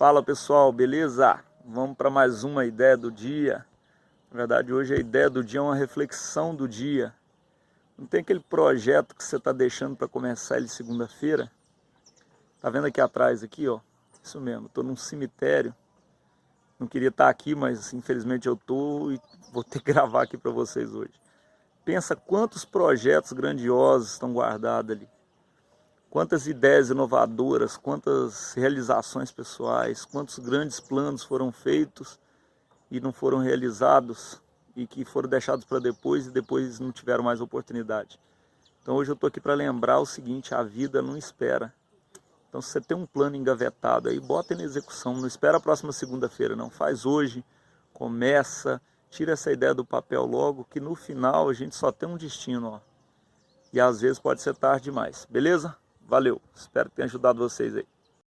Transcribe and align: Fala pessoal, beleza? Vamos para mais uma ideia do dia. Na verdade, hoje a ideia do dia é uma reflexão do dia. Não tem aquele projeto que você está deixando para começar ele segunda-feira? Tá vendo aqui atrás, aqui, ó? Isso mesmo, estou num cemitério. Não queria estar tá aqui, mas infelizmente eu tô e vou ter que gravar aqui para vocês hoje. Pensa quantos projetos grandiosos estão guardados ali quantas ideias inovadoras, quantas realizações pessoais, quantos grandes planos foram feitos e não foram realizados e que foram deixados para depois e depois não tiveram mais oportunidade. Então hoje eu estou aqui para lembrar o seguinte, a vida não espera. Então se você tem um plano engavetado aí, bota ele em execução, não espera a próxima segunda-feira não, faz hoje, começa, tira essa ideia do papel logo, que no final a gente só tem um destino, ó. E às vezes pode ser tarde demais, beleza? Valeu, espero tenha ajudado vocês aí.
Fala 0.00 0.22
pessoal, 0.22 0.72
beleza? 0.72 1.44
Vamos 1.62 1.94
para 1.94 2.08
mais 2.08 2.42
uma 2.42 2.64
ideia 2.64 2.96
do 2.96 3.12
dia. 3.12 3.66
Na 4.30 4.38
verdade, 4.38 4.72
hoje 4.72 4.94
a 4.94 4.98
ideia 4.98 5.28
do 5.28 5.44
dia 5.44 5.60
é 5.60 5.62
uma 5.62 5.76
reflexão 5.76 6.54
do 6.54 6.66
dia. 6.66 7.14
Não 7.98 8.06
tem 8.06 8.22
aquele 8.22 8.40
projeto 8.40 9.14
que 9.14 9.22
você 9.22 9.36
está 9.36 9.52
deixando 9.52 9.94
para 9.94 10.08
começar 10.08 10.56
ele 10.56 10.68
segunda-feira? 10.68 11.52
Tá 12.62 12.70
vendo 12.70 12.86
aqui 12.86 12.98
atrás, 12.98 13.42
aqui, 13.42 13.68
ó? 13.68 13.78
Isso 14.22 14.40
mesmo, 14.40 14.68
estou 14.68 14.82
num 14.82 14.96
cemitério. 14.96 15.74
Não 16.78 16.86
queria 16.86 17.08
estar 17.08 17.24
tá 17.24 17.30
aqui, 17.30 17.54
mas 17.54 17.92
infelizmente 17.92 18.48
eu 18.48 18.56
tô 18.56 19.10
e 19.12 19.20
vou 19.52 19.62
ter 19.62 19.82
que 19.82 19.92
gravar 19.92 20.22
aqui 20.22 20.38
para 20.38 20.50
vocês 20.50 20.94
hoje. 20.94 21.12
Pensa 21.84 22.16
quantos 22.16 22.64
projetos 22.64 23.34
grandiosos 23.34 24.12
estão 24.12 24.32
guardados 24.32 24.96
ali 24.96 25.06
quantas 26.10 26.48
ideias 26.48 26.90
inovadoras, 26.90 27.76
quantas 27.76 28.52
realizações 28.54 29.30
pessoais, 29.30 30.04
quantos 30.04 30.40
grandes 30.40 30.80
planos 30.80 31.22
foram 31.22 31.52
feitos 31.52 32.18
e 32.90 33.00
não 33.00 33.12
foram 33.12 33.38
realizados 33.38 34.42
e 34.74 34.86
que 34.86 35.04
foram 35.04 35.28
deixados 35.28 35.64
para 35.64 35.78
depois 35.78 36.26
e 36.26 36.30
depois 36.30 36.80
não 36.80 36.90
tiveram 36.90 37.22
mais 37.22 37.40
oportunidade. 37.40 38.18
Então 38.82 38.96
hoje 38.96 39.12
eu 39.12 39.14
estou 39.14 39.28
aqui 39.28 39.40
para 39.40 39.54
lembrar 39.54 40.00
o 40.00 40.06
seguinte, 40.06 40.52
a 40.52 40.64
vida 40.64 41.00
não 41.00 41.16
espera. 41.16 41.72
Então 42.48 42.60
se 42.60 42.70
você 42.70 42.80
tem 42.80 42.96
um 42.96 43.06
plano 43.06 43.36
engavetado 43.36 44.08
aí, 44.08 44.18
bota 44.18 44.52
ele 44.52 44.62
em 44.62 44.66
execução, 44.66 45.14
não 45.14 45.28
espera 45.28 45.58
a 45.58 45.60
próxima 45.60 45.92
segunda-feira 45.92 46.56
não, 46.56 46.68
faz 46.68 47.06
hoje, 47.06 47.44
começa, 47.92 48.82
tira 49.08 49.32
essa 49.32 49.52
ideia 49.52 49.72
do 49.72 49.84
papel 49.84 50.26
logo, 50.26 50.66
que 50.68 50.80
no 50.80 50.96
final 50.96 51.48
a 51.48 51.52
gente 51.54 51.76
só 51.76 51.92
tem 51.92 52.08
um 52.08 52.16
destino, 52.16 52.68
ó. 52.68 52.80
E 53.72 53.80
às 53.80 54.00
vezes 54.00 54.18
pode 54.18 54.42
ser 54.42 54.56
tarde 54.56 54.84
demais, 54.84 55.24
beleza? 55.30 55.76
Valeu, 56.10 56.42
espero 56.52 56.90
tenha 56.90 57.06
ajudado 57.06 57.38
vocês 57.38 57.76
aí. 57.76 57.86